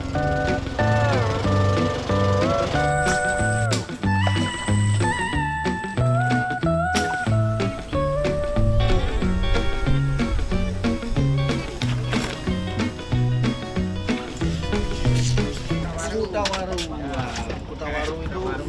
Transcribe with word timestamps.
Kutawaru. 0.00 0.39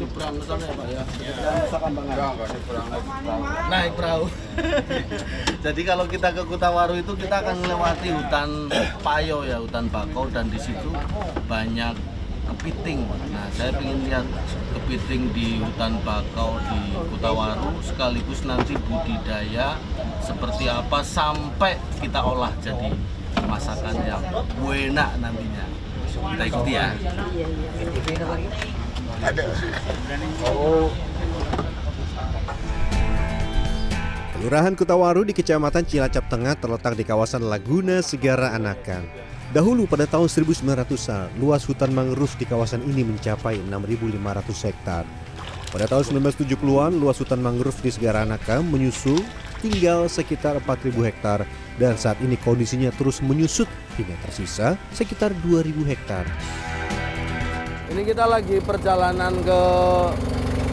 Nyebrang 0.02 0.34
ke 0.34 0.44
sana 0.44 0.64
ya 0.66 0.74
Pak 0.74 0.86
ya. 0.90 1.02
Nyebrang 1.06 1.54
Nusa 1.62 1.78
Kambangan. 1.78 2.18
Naik 3.70 3.92
perahu. 3.94 4.24
Jadi 5.64 5.80
kalau 5.86 6.04
kita 6.10 6.28
ke 6.34 6.42
Kutawaru 6.42 6.94
itu 6.98 7.12
kita 7.14 7.36
akan 7.46 7.56
melewati 7.62 8.08
hutan 8.10 8.48
payo 9.06 9.46
ya, 9.46 9.62
hutan 9.62 9.86
bakau 9.86 10.26
dan 10.34 10.50
di 10.50 10.58
situ 10.58 10.90
banyak 11.46 11.94
kepiting. 12.42 13.06
Nah, 13.30 13.46
saya 13.54 13.70
ingin 13.78 14.10
lihat 14.10 14.26
kepiting 14.74 15.30
di 15.30 15.62
hutan 15.62 16.02
bakau 16.02 16.58
di 16.66 16.98
Kutawaru 17.14 17.78
sekaligus 17.86 18.42
nanti 18.42 18.74
budidaya 18.74 19.78
seperti 20.18 20.66
apa 20.66 21.06
sampai 21.06 21.78
kita 22.02 22.18
olah 22.18 22.50
jadi 22.58 22.90
masakan 23.46 23.94
yang 24.02 24.22
enak 24.58 25.10
nantinya. 25.22 25.66
Kita 26.12 26.44
ikuti 26.44 26.72
ya. 26.74 26.90
Kelurahan 34.34 34.74
Kutawaru 34.74 35.22
di 35.22 35.30
Kecamatan 35.30 35.86
Cilacap 35.86 36.26
Tengah 36.26 36.58
terletak 36.58 36.98
di 36.98 37.06
kawasan 37.06 37.46
Laguna 37.46 38.02
Segara 38.02 38.50
Anakan. 38.50 39.06
Dahulu 39.54 39.86
pada 39.86 40.10
tahun 40.10 40.26
1900-an, 40.26 41.38
luas 41.38 41.62
hutan 41.70 41.94
mangrove 41.94 42.34
di 42.34 42.50
kawasan 42.50 42.82
ini 42.82 43.06
mencapai 43.06 43.62
6.500 43.62 44.66
hektar. 44.66 45.06
Pada 45.70 45.86
tahun 45.86 46.18
1970-an, 46.18 46.98
luas 46.98 47.22
hutan 47.22 47.38
mangrove 47.38 47.78
di 47.78 47.94
Segara 47.94 48.26
Anakan 48.26 48.66
menyusul 48.74 49.22
tinggal 49.62 50.10
sekitar 50.10 50.58
4.000 50.66 50.98
hektar 51.06 51.46
dan 51.78 51.94
saat 51.94 52.18
ini 52.18 52.34
kondisinya 52.42 52.90
terus 52.98 53.22
menyusut 53.22 53.70
hingga 53.94 54.18
tersisa 54.26 54.74
sekitar 54.90 55.30
2.000 55.46 55.70
hektar. 55.86 56.26
Ini 57.92 58.08
kita 58.08 58.24
lagi 58.24 58.56
perjalanan 58.64 59.36
ke 59.44 59.60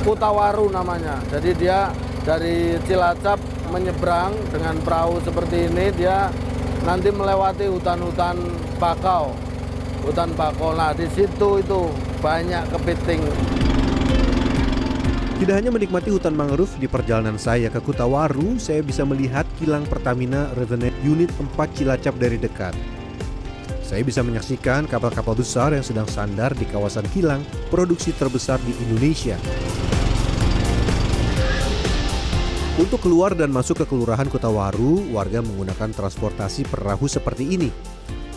Kutawaru 0.07 0.71
namanya. 0.71 1.19
Jadi 1.27 1.51
dia 1.51 1.91
dari 2.23 2.79
Cilacap 2.87 3.35
menyeberang 3.75 4.31
dengan 4.47 4.79
perahu 4.79 5.19
seperti 5.19 5.67
ini 5.67 5.91
dia 5.91 6.31
nanti 6.87 7.11
melewati 7.11 7.67
hutan-hutan 7.67 8.39
bakau. 8.79 9.35
Hutan 10.07 10.31
bakau. 10.31 10.71
Nah, 10.71 10.95
di 10.95 11.11
situ 11.11 11.59
itu 11.59 11.91
banyak 12.23 12.63
kepiting. 12.71 13.19
Tidak 15.43 15.55
hanya 15.59 15.75
menikmati 15.75 16.15
hutan 16.15 16.39
mangrove 16.39 16.79
di 16.79 16.87
perjalanan 16.87 17.35
saya 17.35 17.67
ke 17.67 17.83
Kutawaru, 17.83 18.55
saya 18.63 18.79
bisa 18.79 19.03
melihat 19.03 19.43
kilang 19.59 19.83
Pertamina 19.83 20.55
Revenue 20.55 20.95
Unit 21.03 21.35
4 21.35 21.51
Cilacap 21.75 22.15
dari 22.15 22.39
dekat. 22.39 22.98
Saya 23.89 24.05
bisa 24.05 24.21
menyaksikan 24.21 24.85
kapal-kapal 24.85 25.33
besar 25.33 25.73
yang 25.73 25.81
sedang 25.81 26.05
sandar 26.05 26.53
di 26.53 26.61
kawasan 26.69 27.09
kilang 27.09 27.41
produksi 27.73 28.13
terbesar 28.13 28.61
di 28.61 28.69
Indonesia. 28.85 29.33
Untuk 32.77 33.01
keluar 33.01 33.33
dan 33.33 33.49
masuk 33.49 33.81
ke 33.81 33.89
Kelurahan 33.89 34.29
Kutawaru, 34.29 35.09
warga 35.09 35.41
menggunakan 35.41 35.89
transportasi 35.89 36.69
perahu 36.69 37.09
seperti 37.09 37.57
ini. 37.57 37.73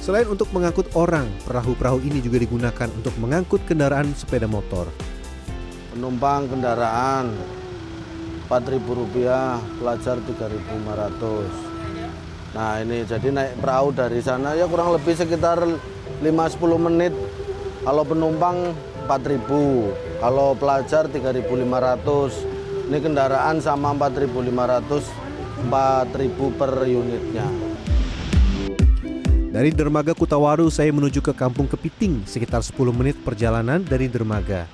Selain 0.01 0.25
untuk 0.25 0.49
mengangkut 0.57 0.89
orang, 0.97 1.29
perahu-perahu 1.45 2.01
ini 2.01 2.25
juga 2.25 2.41
digunakan 2.41 2.89
untuk 2.89 3.13
mengangkut 3.21 3.61
kendaraan 3.69 4.09
sepeda 4.17 4.49
motor. 4.49 4.89
Penumpang 5.93 6.49
kendaraan 6.49 7.29
Rp4.000, 8.49 9.61
pelajar 9.77 10.17
Rp3.500. 10.17 11.82
Nah 12.53 12.85
ini 12.85 13.09
jadi 13.09 13.33
naik 13.33 13.65
perahu 13.65 13.97
dari 13.97 14.21
sana 14.21 14.53
ya 14.53 14.69
kurang 14.69 14.93
lebih 14.93 15.17
sekitar 15.17 15.65
5-10 16.21 16.29
menit. 16.77 17.17
Kalau 17.83 18.05
penumpang 18.07 18.77
4.000, 19.09 20.21
kalau 20.21 20.55
pelajar 20.55 21.09
3.500. 21.09 22.93
Ini 22.93 22.99
kendaraan 23.01 23.57
sama 23.65 23.97
4.500, 23.97 25.09
4.000 25.65 26.59
per 26.61 26.73
unitnya. 26.85 27.49
Dari 29.53 29.69
dermaga 29.73 30.13
Kutawaru 30.13 30.69
saya 30.69 30.93
menuju 30.93 31.25
ke 31.25 31.33
Kampung 31.33 31.69
Kepiting 31.69 32.25
sekitar 32.29 32.61
10 32.61 32.77
menit 32.93 33.17
perjalanan 33.21 33.81
dari 33.81 34.13
dermaga. 34.13 34.69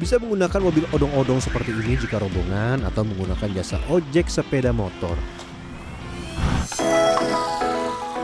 Bisa 0.00 0.16
menggunakan 0.16 0.60
mobil 0.64 0.84
odong-odong 0.94 1.40
seperti 1.44 1.76
ini 1.76 1.96
jika 1.98 2.20
rombongan 2.22 2.86
atau 2.88 3.02
menggunakan 3.04 3.48
jasa 3.56 3.76
ojek 3.92 4.30
sepeda 4.32 4.72
motor. 4.72 5.16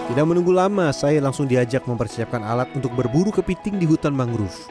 Tidak 0.04 0.20
menunggu 0.20 0.52
lama, 0.52 0.92
saya 0.92 1.16
langsung 1.16 1.48
diajak 1.48 1.88
mempersiapkan 1.88 2.44
alat 2.44 2.68
untuk 2.76 2.92
berburu 2.92 3.32
kepiting 3.32 3.80
di 3.80 3.88
hutan 3.88 4.12
mangrove. 4.12 4.68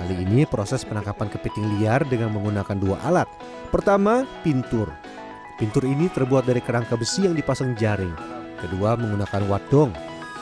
Kali 0.00 0.24
ini 0.24 0.48
proses 0.48 0.88
penangkapan 0.88 1.28
kepiting 1.28 1.76
liar 1.76 2.00
dengan 2.08 2.32
menggunakan 2.32 2.80
dua 2.80 2.96
alat. 3.04 3.28
Pertama, 3.68 4.24
pintur. 4.40 4.88
Pintur 5.60 5.84
ini 5.84 6.08
terbuat 6.08 6.48
dari 6.48 6.64
kerangka 6.64 6.96
besi 6.96 7.28
yang 7.28 7.36
dipasang 7.36 7.76
jaring. 7.76 8.16
Kedua, 8.56 8.96
menggunakan 8.96 9.52
wadong. 9.52 9.92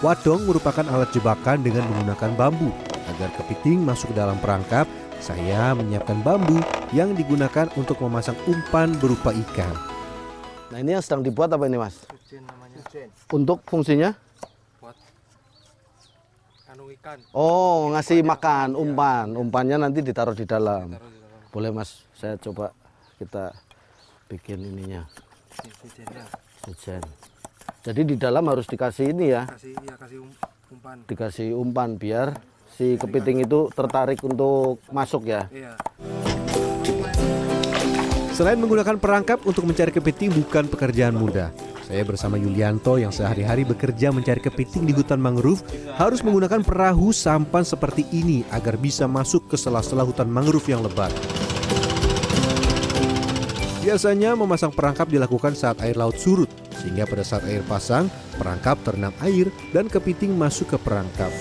Wadong 0.06 0.46
merupakan 0.46 0.86
alat 0.86 1.10
jebakan 1.10 1.66
dengan 1.66 1.82
menggunakan 1.90 2.30
bambu. 2.38 2.70
Agar 3.10 3.34
kepiting 3.42 3.82
masuk 3.82 4.14
ke 4.14 4.22
dalam 4.22 4.38
perangkap, 4.38 4.86
saya 5.18 5.74
menyiapkan 5.74 6.22
bambu 6.22 6.62
yang 6.94 7.10
digunakan 7.18 7.66
untuk 7.74 7.98
memasang 8.06 8.38
umpan 8.46 8.94
berupa 9.02 9.34
ikan. 9.34 9.74
Nah 10.70 10.78
ini 10.78 10.94
yang 10.94 11.02
sedang 11.02 11.26
dibuat 11.26 11.50
apa 11.50 11.66
ini 11.66 11.74
mas? 11.74 12.06
Untuk 13.34 13.66
fungsinya? 13.66 14.27
Anu 16.78 16.94
ikan. 16.94 17.18
Oh 17.34 17.90
ngasih 17.90 18.22
makan 18.22 18.78
umpan. 18.78 19.34
Umpannya 19.34 19.82
nanti 19.82 19.98
ditaruh 19.98 20.30
di 20.30 20.46
dalam. 20.46 20.94
Taruh 20.94 21.10
di 21.10 21.18
dalam 21.18 21.50
Boleh 21.50 21.74
mas, 21.74 22.06
saya 22.14 22.38
coba 22.38 22.70
kita 23.18 23.50
bikin 24.30 24.62
ininya. 24.62 25.02
Sujen. 26.62 27.02
Jadi 27.82 28.14
di 28.14 28.14
dalam 28.14 28.46
harus 28.46 28.70
dikasih 28.70 29.10
ini 29.10 29.34
ya, 29.34 29.50
Kasih 29.50 29.74
ya 29.74 29.94
kasih 29.98 30.22
um- 30.22 30.38
umpan. 30.70 30.96
dikasih 31.10 31.48
umpan 31.58 31.98
biar 31.98 32.38
si 32.78 32.94
kepiting 32.94 33.42
itu 33.42 33.74
tertarik 33.74 34.22
untuk 34.22 34.78
masuk 34.94 35.26
ya. 35.26 35.50
Iya. 35.50 35.74
Selain 38.38 38.54
menggunakan 38.54 39.02
perangkap 39.02 39.42
untuk 39.42 39.66
mencari 39.66 39.90
kepiting 39.90 40.30
bukan 40.30 40.70
pekerjaan 40.70 41.18
mudah. 41.18 41.50
Saya 41.88 42.04
bersama 42.04 42.36
Yulianto 42.36 43.00
yang 43.00 43.08
sehari-hari 43.08 43.64
bekerja 43.64 44.12
mencari 44.12 44.44
kepiting 44.44 44.84
di 44.84 44.92
hutan 44.92 45.16
mangrove 45.16 45.64
harus 45.96 46.20
menggunakan 46.20 46.60
perahu 46.60 47.16
sampan 47.16 47.64
seperti 47.64 48.04
ini 48.12 48.44
agar 48.52 48.76
bisa 48.76 49.08
masuk 49.08 49.48
ke 49.48 49.56
sela-sela 49.56 50.04
hutan 50.04 50.28
mangrove 50.28 50.68
yang 50.68 50.84
lebat. 50.84 51.08
Biasanya 53.80 54.36
memasang 54.36 54.68
perangkap 54.68 55.08
dilakukan 55.08 55.56
saat 55.56 55.80
air 55.80 55.96
laut 55.96 56.20
surut, 56.20 56.52
sehingga 56.76 57.08
pada 57.08 57.24
saat 57.24 57.48
air 57.48 57.64
pasang, 57.64 58.12
perangkap 58.36 58.76
terendam 58.84 59.16
air 59.24 59.48
dan 59.72 59.88
kepiting 59.88 60.36
masuk 60.36 60.76
ke 60.76 60.78
perangkap. 60.84 61.32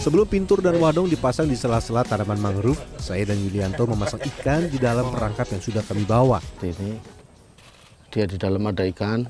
Sebelum 0.00 0.24
pintur 0.24 0.64
dan 0.64 0.80
wadong 0.80 1.12
dipasang 1.12 1.44
di 1.44 1.52
sela-sela 1.52 2.00
tanaman 2.00 2.40
mangrove, 2.40 2.80
saya 2.96 3.28
dan 3.28 3.36
Yulianto 3.36 3.84
memasang 3.84 4.24
ikan 4.32 4.64
di 4.64 4.80
dalam 4.80 5.12
perangkap 5.12 5.44
yang 5.52 5.60
sudah 5.60 5.84
kami 5.84 6.08
bawa. 6.08 6.40
Seperti 6.40 6.72
ini 6.72 6.92
dia 8.08 8.24
di 8.24 8.40
dalam 8.40 8.64
ada 8.64 8.80
ikan. 8.88 9.28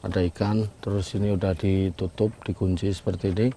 Ada 0.00 0.24
ikan 0.32 0.64
terus 0.80 1.12
ini 1.12 1.36
udah 1.36 1.52
ditutup 1.52 2.32
dikunci 2.40 2.88
seperti 2.88 3.36
ini. 3.36 3.52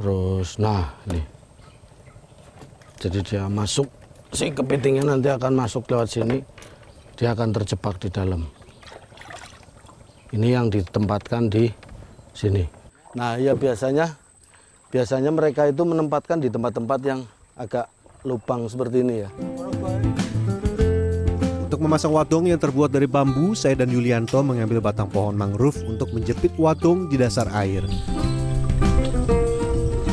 Terus 0.00 0.56
nah 0.56 0.96
ini. 1.12 1.20
Jadi 2.96 3.20
dia 3.20 3.52
masuk. 3.52 3.92
Si 4.32 4.48
kepitingnya 4.48 5.12
nanti 5.12 5.28
akan 5.28 5.52
masuk 5.52 5.92
lewat 5.92 6.08
sini. 6.08 6.40
Dia 7.20 7.36
akan 7.36 7.52
terjebak 7.52 8.00
di 8.00 8.08
dalam. 8.08 8.48
Ini 10.32 10.56
yang 10.56 10.72
ditempatkan 10.72 11.52
di 11.52 11.68
sini. 12.32 12.64
Nah 13.12 13.36
ya 13.36 13.52
biasanya 13.52 14.21
biasanya 14.92 15.32
mereka 15.32 15.64
itu 15.64 15.82
menempatkan 15.88 16.36
di 16.36 16.52
tempat-tempat 16.52 17.00
yang 17.00 17.24
agak 17.56 17.88
lubang 18.28 18.68
seperti 18.68 19.00
ini 19.00 19.24
ya 19.24 19.30
Untuk 21.64 21.88
memasang 21.88 22.12
wadong 22.12 22.52
yang 22.52 22.60
terbuat 22.60 22.92
dari 22.92 23.08
bambu, 23.08 23.56
saya 23.56 23.72
dan 23.72 23.88
Yulianto 23.88 24.44
mengambil 24.44 24.84
batang 24.84 25.08
pohon 25.08 25.32
mangrove 25.32 25.80
untuk 25.88 26.12
menjepit 26.12 26.52
wadong 26.60 27.08
di 27.08 27.16
dasar 27.16 27.48
air. 27.56 27.80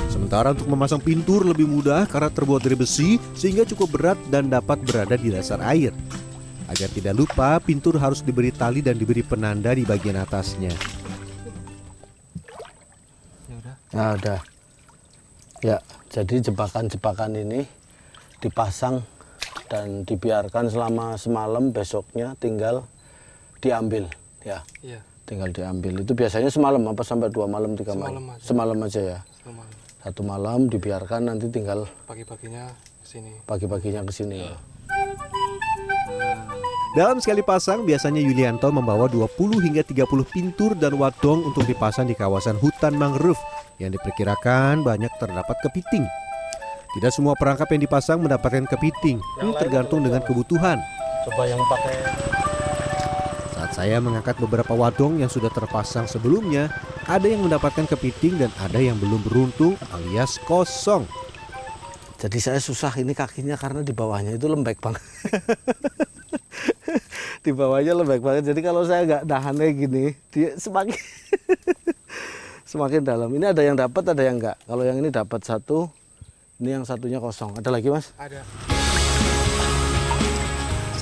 Sementara 0.08 0.56
untuk 0.56 0.72
memasang 0.72 1.04
pintur 1.04 1.44
lebih 1.44 1.68
mudah 1.68 2.08
karena 2.08 2.32
terbuat 2.32 2.64
dari 2.64 2.80
besi 2.80 3.20
sehingga 3.36 3.68
cukup 3.68 3.92
berat 3.92 4.20
dan 4.32 4.48
dapat 4.48 4.80
berada 4.88 5.20
di 5.20 5.36
dasar 5.36 5.60
air. 5.68 5.92
Agar 6.72 6.88
tidak 6.96 7.20
lupa, 7.20 7.60
pintur 7.60 8.00
harus 8.00 8.24
diberi 8.24 8.56
tali 8.56 8.80
dan 8.80 8.96
diberi 8.96 9.20
penanda 9.20 9.76
di 9.76 9.84
bagian 9.84 10.16
atasnya. 10.16 10.72
Nah, 13.92 14.16
udah. 14.16 14.59
Ya, 15.60 15.84
jadi 16.08 16.40
jebakan-jebakan 16.40 17.36
ini 17.36 17.68
dipasang 18.40 19.04
dan 19.68 20.08
dibiarkan 20.08 20.72
selama 20.72 21.20
semalam, 21.20 21.76
besoknya 21.76 22.32
tinggal 22.40 22.88
diambil, 23.60 24.08
ya. 24.42 24.64
Iya. 24.80 25.04
Tinggal 25.28 25.54
diambil. 25.54 26.02
Itu 26.02 26.18
biasanya 26.18 26.50
semalam 26.50 26.82
apa 26.88 27.04
sampai 27.06 27.30
dua 27.30 27.46
malam, 27.46 27.78
tiga 27.78 27.94
Semalam 27.94 28.18
malam? 28.18 28.34
aja. 28.34 28.42
Semalam 28.42 28.78
aja 28.82 29.02
ya. 29.04 29.20
Sama 29.44 29.64
Satu 30.00 30.22
malam 30.24 30.72
dibiarkan 30.72 31.28
nanti 31.28 31.52
tinggal 31.52 31.84
pagi-paginya 32.08 32.72
sini. 33.04 33.36
pagi-paginya 33.44 34.02
ke 34.08 34.14
sini 34.16 34.48
ya. 34.48 34.56
Dalam 36.90 37.22
sekali 37.22 37.46
pasang, 37.46 37.86
biasanya 37.86 38.18
Yulianto 38.18 38.72
membawa 38.74 39.06
20 39.06 39.30
hingga 39.62 39.86
30 39.86 40.08
pintur 40.26 40.74
dan 40.74 40.98
wadong 40.98 41.46
untuk 41.46 41.68
dipasang 41.68 42.10
di 42.10 42.18
kawasan 42.18 42.58
hutan 42.58 42.98
mangrove 42.98 43.38
yang 43.80 43.96
diperkirakan 43.96 44.84
banyak 44.84 45.10
terdapat 45.18 45.56
kepiting. 45.64 46.06
Tidak 46.90 47.12
semua 47.14 47.34
perangkap 47.40 47.70
yang 47.72 47.82
dipasang 47.86 48.20
mendapatkan 48.20 48.68
kepiting, 48.68 49.24
ini 49.42 49.52
tergantung 49.56 50.04
dengan 50.04 50.20
kebutuhan. 50.22 50.78
Coba 51.26 51.44
yang 51.48 51.62
pakai 51.66 51.96
Saat 53.56 53.72
saya 53.76 53.98
mengangkat 54.02 54.40
beberapa 54.40 54.74
wadong 54.74 55.22
yang 55.22 55.30
sudah 55.32 55.52
terpasang 55.54 56.10
sebelumnya, 56.10 56.68
ada 57.06 57.30
yang 57.30 57.46
mendapatkan 57.46 57.86
kepiting 57.86 58.42
dan 58.42 58.52
ada 58.58 58.82
yang 58.82 58.98
belum 58.98 59.22
beruntung 59.22 59.78
alias 59.94 60.42
kosong. 60.44 61.06
Jadi 62.20 62.40
saya 62.44 62.60
susah 62.60 62.92
ini 63.00 63.16
kakinya 63.16 63.56
karena 63.56 63.80
di 63.80 63.96
bawahnya 63.96 64.36
itu 64.36 64.52
lembek 64.52 64.84
banget. 64.84 65.04
di 67.46 67.52
bawahnya 67.56 67.96
lembek 67.96 68.20
banget. 68.20 68.52
Jadi 68.52 68.60
kalau 68.60 68.84
saya 68.84 69.08
nggak 69.08 69.24
nahannya 69.24 69.68
gini, 69.72 70.06
dia 70.34 70.60
semakin 70.60 71.00
semakin 72.70 73.02
dalam. 73.02 73.34
Ini 73.34 73.50
ada 73.50 73.66
yang 73.66 73.74
dapat, 73.74 74.14
ada 74.14 74.22
yang 74.22 74.38
enggak. 74.38 74.62
Kalau 74.70 74.86
yang 74.86 75.02
ini 75.02 75.10
dapat 75.10 75.42
satu, 75.42 75.90
ini 76.62 76.78
yang 76.78 76.86
satunya 76.86 77.18
kosong. 77.18 77.58
Ada 77.58 77.74
lagi 77.74 77.90
mas? 77.90 78.14
Ada. 78.22 78.46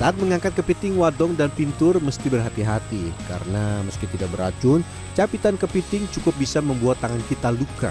Saat 0.00 0.14
mengangkat 0.16 0.54
kepiting 0.54 0.96
wadong 0.96 1.34
dan 1.34 1.52
pintur 1.52 1.98
mesti 2.00 2.30
berhati-hati 2.30 3.12
karena 3.28 3.82
meski 3.84 4.08
tidak 4.08 4.30
beracun, 4.32 4.80
capitan 5.12 5.60
kepiting 5.60 6.08
cukup 6.14 6.32
bisa 6.40 6.64
membuat 6.64 6.96
tangan 7.04 7.20
kita 7.28 7.52
luka. 7.52 7.90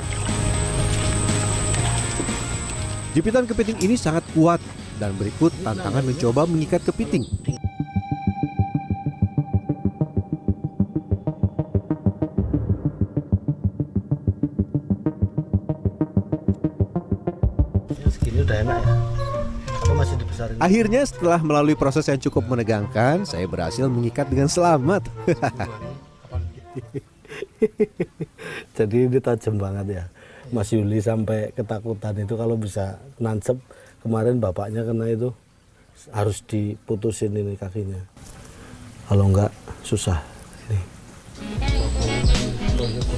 Jepitan 3.14 3.44
kepiting 3.46 3.78
ini 3.84 4.00
sangat 4.00 4.24
kuat 4.32 4.64
dan 4.98 5.14
berikut 5.20 5.52
tantangan 5.62 6.02
mencoba 6.02 6.48
mengikat 6.48 6.82
kepiting. 6.88 7.28
Enak 18.58 18.82
ya. 18.82 18.96
Atau 19.78 19.94
masih 19.94 20.16
dibesarin? 20.18 20.58
Akhirnya 20.58 21.02
setelah 21.06 21.40
melalui 21.46 21.78
proses 21.78 22.10
yang 22.10 22.18
cukup 22.18 22.50
menegangkan, 22.50 23.22
saya 23.22 23.46
berhasil 23.46 23.86
mengikat 23.86 24.26
dengan 24.26 24.50
selamat. 24.50 25.06
Jadi 28.78 28.98
ini 29.06 29.20
tajam 29.22 29.62
banget 29.62 30.02
ya. 30.02 30.06
Mas 30.50 30.74
Yuli 30.74 31.04
sampai 31.04 31.54
ketakutan 31.54 32.18
itu 32.18 32.34
kalau 32.34 32.58
bisa 32.58 32.98
nancep 33.22 33.60
kemarin 34.02 34.42
bapaknya 34.42 34.82
kena 34.88 35.12
itu 35.12 35.30
harus 36.10 36.42
diputusin 36.50 37.36
ini 37.38 37.54
kakinya. 37.54 38.02
Kalau 39.06 39.30
enggak 39.30 39.52
susah. 39.86 40.18
Nih. 40.72 40.97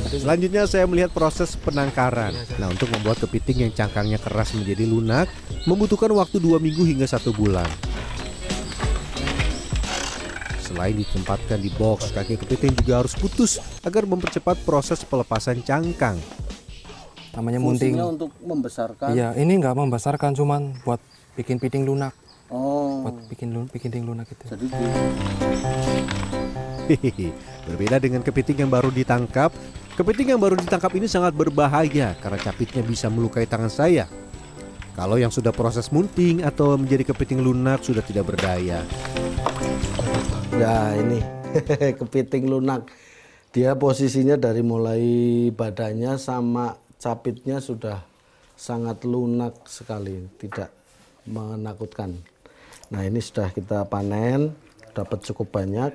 Selanjutnya 0.10 0.66
saya 0.66 0.90
melihat 0.90 1.14
proses 1.14 1.54
penangkaran. 1.54 2.34
Nah 2.58 2.74
untuk 2.74 2.90
membuat 2.90 3.22
kepiting 3.22 3.70
yang 3.70 3.74
cangkangnya 3.78 4.18
keras 4.18 4.58
menjadi 4.58 4.90
lunak 4.90 5.30
membutuhkan 5.70 6.10
waktu 6.18 6.42
dua 6.42 6.58
minggu 6.58 6.82
hingga 6.82 7.06
satu 7.06 7.30
bulan. 7.30 7.70
Selain 10.66 10.94
ditempatkan 10.98 11.62
di 11.62 11.70
box, 11.78 12.10
kaki 12.14 12.42
kepiting 12.42 12.74
juga 12.78 13.06
harus 13.06 13.14
putus 13.14 13.58
agar 13.86 14.06
mempercepat 14.06 14.58
proses 14.66 15.02
pelepasan 15.06 15.62
cangkang. 15.62 16.18
Namanya 17.34 17.62
munting. 17.62 17.94
Fungsinya 17.94 18.10
untuk 18.10 18.32
membesarkan. 18.42 19.14
Iya, 19.14 19.38
ini 19.38 19.62
nggak 19.62 19.78
membesarkan 19.78 20.34
cuman 20.34 20.78
buat 20.86 21.02
bikin 21.38 21.62
piting 21.62 21.86
lunak. 21.86 22.14
Oh. 22.50 23.06
Buat 23.06 23.30
bikin 23.30 23.54
lu, 23.54 23.70
bikin 23.70 23.94
piting 23.94 24.06
lunak 24.10 24.26
itu. 24.30 24.46
Jadi 24.46 24.66
di- 24.66 24.94
Hehehe. 26.90 27.30
Berbeda 27.70 28.02
dengan 28.02 28.26
kepiting 28.26 28.66
yang 28.66 28.72
baru 28.74 28.90
ditangkap, 28.90 29.54
kepiting 30.00 30.32
yang 30.32 30.40
baru 30.40 30.56
ditangkap 30.56 30.96
ini 30.96 31.12
sangat 31.12 31.36
berbahaya 31.36 32.16
karena 32.24 32.40
capitnya 32.40 32.80
bisa 32.80 33.12
melukai 33.12 33.44
tangan 33.44 33.68
saya. 33.68 34.08
Kalau 34.96 35.20
yang 35.20 35.28
sudah 35.28 35.52
proses 35.52 35.92
munting 35.92 36.40
atau 36.40 36.80
menjadi 36.80 37.12
kepiting 37.12 37.44
lunak 37.44 37.84
sudah 37.84 38.00
tidak 38.00 38.32
berdaya. 38.32 38.80
Ya 40.56 40.96
ini 40.96 41.20
kepiting 42.00 42.48
lunak. 42.48 42.88
Dia 43.52 43.76
posisinya 43.76 44.40
dari 44.40 44.64
mulai 44.64 45.04
badannya 45.52 46.16
sama 46.16 46.80
capitnya 46.96 47.60
sudah 47.60 48.00
sangat 48.56 49.04
lunak 49.04 49.68
sekali, 49.68 50.32
tidak 50.40 50.72
menakutkan. 51.28 52.16
Nah 52.88 53.04
ini 53.04 53.20
sudah 53.20 53.52
kita 53.52 53.84
panen, 53.92 54.56
dapat 54.96 55.28
cukup 55.28 55.60
banyak. 55.60 55.92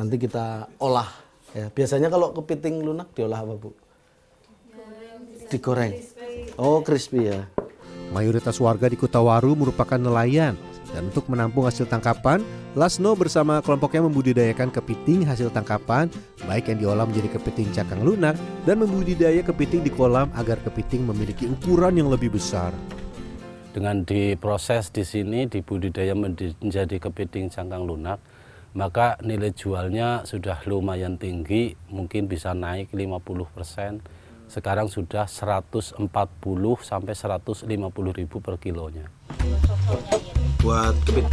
Nanti 0.00 0.16
kita 0.16 0.68
olah. 0.80 1.23
Ya 1.54 1.70
biasanya 1.70 2.10
kalau 2.10 2.34
kepiting 2.34 2.82
lunak 2.82 3.14
diolah 3.14 3.46
apa 3.46 3.54
bu? 3.54 3.70
Digoreng. 5.46 5.94
Oh 6.58 6.82
crispy 6.82 7.30
ya. 7.30 7.46
Mayoritas 8.10 8.58
warga 8.58 8.90
di 8.90 8.98
Kutawaru 8.98 9.54
merupakan 9.54 9.96
nelayan 9.98 10.58
dan 10.90 11.10
untuk 11.10 11.26
menampung 11.30 11.66
hasil 11.66 11.86
tangkapan, 11.90 12.42
Lasno 12.74 13.14
bersama 13.14 13.62
kelompoknya 13.62 14.06
membudidayakan 14.06 14.70
kepiting 14.70 15.26
hasil 15.26 15.50
tangkapan, 15.54 16.10
baik 16.46 16.70
yang 16.70 16.78
diolah 16.82 17.06
menjadi 17.06 17.38
kepiting 17.38 17.70
cakang 17.70 18.02
lunak 18.02 18.34
dan 18.66 18.82
membudidaya 18.82 19.42
kepiting 19.46 19.86
di 19.86 19.90
kolam 19.94 20.30
agar 20.34 20.58
kepiting 20.62 21.06
memiliki 21.06 21.46
ukuran 21.46 21.98
yang 21.98 22.10
lebih 22.10 22.34
besar. 22.34 22.74
dengan 23.74 24.06
diproses 24.06 24.94
di 24.94 25.02
sini 25.02 25.50
dibudidaya 25.50 26.14
menjadi 26.14 26.96
kepiting 27.02 27.50
cangkang 27.50 27.82
lunak 27.82 28.22
maka 28.74 29.14
nilai 29.22 29.54
jualnya 29.54 30.26
sudah 30.26 30.58
lumayan 30.66 31.14
tinggi 31.14 31.78
mungkin 31.94 32.26
bisa 32.26 32.58
naik 32.58 32.90
50% 32.90 34.02
sekarang 34.50 34.90
sudah 34.90 35.30
140 35.30 36.02
sampai 36.82 37.14
150 37.14 37.70
ribu 38.18 38.36
per 38.42 38.58
kilonya. 38.60 39.06
Buat 40.60 40.94
kepit 41.06 41.26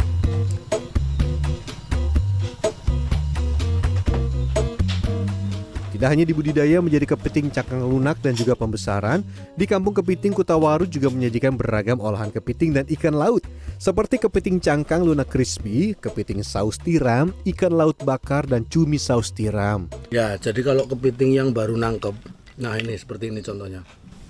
Tidak 6.02 6.18
hanya 6.18 6.26
dibudidaya 6.26 6.82
menjadi 6.82 7.14
kepiting 7.14 7.46
cakang 7.54 7.86
lunak 7.86 8.18
dan 8.18 8.34
juga 8.34 8.58
pembesaran, 8.58 9.22
di 9.54 9.70
kampung 9.70 9.94
kepiting 9.94 10.34
Kutawaru 10.34 10.82
juga 10.82 11.06
menyajikan 11.06 11.54
beragam 11.54 12.02
olahan 12.02 12.26
kepiting 12.26 12.74
dan 12.74 12.90
ikan 12.90 13.14
laut, 13.14 13.46
seperti 13.82 14.22
kepiting 14.22 14.62
cangkang 14.62 15.02
lunak 15.02 15.26
crispy, 15.26 15.98
kepiting 15.98 16.46
saus 16.46 16.78
tiram, 16.78 17.34
ikan 17.42 17.74
laut 17.74 17.98
bakar, 18.06 18.46
dan 18.46 18.62
cumi 18.70 18.94
saus 18.94 19.34
tiram. 19.34 19.90
Ya, 20.14 20.38
jadi 20.38 20.62
kalau 20.62 20.86
kepiting 20.86 21.34
yang 21.34 21.50
baru 21.50 21.74
nangkep, 21.74 22.14
nah 22.62 22.78
ini 22.78 22.94
seperti 22.94 23.34
ini 23.34 23.42
contohnya. 23.42 23.82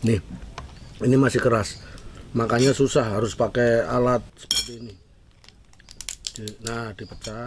Nih, 0.09 0.25
ini 1.05 1.17
masih 1.21 1.45
keras, 1.45 1.85
makanya 2.33 2.73
susah 2.73 3.13
harus 3.13 3.37
pakai 3.37 3.85
alat 3.85 4.25
seperti 4.41 4.73
ini. 4.81 4.95
Nah, 6.65 6.97
dipecah, 6.97 7.45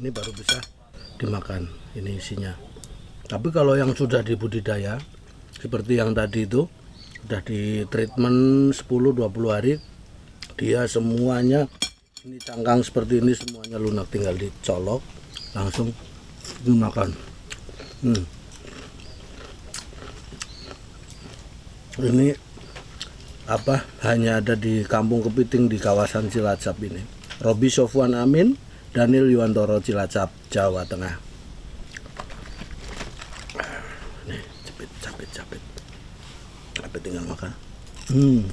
ini 0.00 0.08
baru 0.08 0.32
bisa 0.32 0.64
dimakan. 1.20 1.68
Ini 1.92 2.16
isinya. 2.16 2.56
Tapi 3.28 3.52
kalau 3.52 3.76
yang 3.76 3.92
sudah 3.92 4.24
dibudidaya, 4.24 4.96
seperti 5.60 6.00
yang 6.00 6.16
tadi 6.16 6.48
itu, 6.48 6.64
sudah 7.20 7.44
di 7.44 7.84
treatment 7.92 8.72
10-20 8.72 9.52
hari, 9.52 9.91
dia 10.56 10.84
semuanya 10.86 11.66
ini 12.22 12.38
cangkang 12.38 12.86
seperti 12.86 13.18
ini 13.18 13.34
semuanya 13.34 13.82
lunak 13.82 14.06
tinggal 14.06 14.38
dicolok 14.38 15.02
langsung 15.58 15.90
dimakan. 16.62 17.10
Hmm. 18.02 18.22
Ini 21.98 22.34
apa 23.50 23.84
hanya 24.06 24.40
ada 24.40 24.54
di 24.54 24.86
Kampung 24.86 25.26
Kepiting 25.26 25.66
di 25.66 25.76
kawasan 25.82 26.30
Cilacap 26.30 26.78
ini. 26.80 27.02
Robi 27.42 27.68
Sofwan 27.68 28.14
Amin, 28.14 28.54
Daniel 28.94 29.26
Yuwantoro 29.28 29.82
Cilacap, 29.82 30.30
Jawa 30.48 30.86
Tengah. 30.86 31.18
Nih, 34.30 34.42
capit, 34.62 34.90
capit, 35.02 35.28
capit. 35.34 35.62
Capit 36.78 37.00
tinggal 37.02 37.26
makan. 37.26 37.52
Hmm. 38.08 38.46